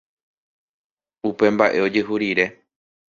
[1.29, 2.45] upe mba'e ojehu rire